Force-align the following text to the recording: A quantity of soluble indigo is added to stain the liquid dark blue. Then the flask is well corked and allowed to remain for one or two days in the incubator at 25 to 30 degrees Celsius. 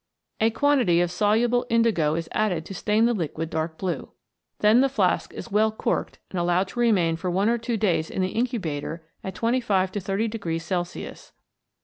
A 0.39 0.49
quantity 0.49 0.99
of 0.99 1.11
soluble 1.11 1.67
indigo 1.69 2.15
is 2.15 2.27
added 2.31 2.65
to 2.65 2.73
stain 2.73 3.05
the 3.05 3.13
liquid 3.13 3.51
dark 3.51 3.77
blue. 3.77 4.09
Then 4.57 4.81
the 4.81 4.89
flask 4.89 5.31
is 5.31 5.51
well 5.51 5.71
corked 5.71 6.17
and 6.31 6.39
allowed 6.39 6.69
to 6.69 6.79
remain 6.79 7.17
for 7.17 7.29
one 7.29 7.49
or 7.49 7.59
two 7.59 7.77
days 7.77 8.09
in 8.09 8.23
the 8.23 8.29
incubator 8.29 9.05
at 9.23 9.35
25 9.35 9.91
to 9.91 9.99
30 9.99 10.27
degrees 10.27 10.65
Celsius. 10.65 11.33